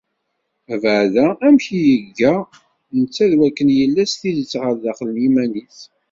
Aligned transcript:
Abeɛda 0.73 1.25
amek 1.45 1.65
i 1.77 1.79
yega 1.87 2.33
netta, 2.99 3.25
d 3.31 3.33
wakken 3.39 3.69
yella 3.77 4.03
s 4.05 4.13
tidet 4.19 4.53
ɣer 4.61 4.73
daxel 4.83 5.09
n 5.11 5.21
yiman-is. 5.23 5.79